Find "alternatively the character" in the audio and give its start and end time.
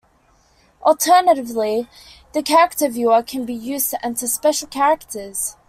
0.81-2.89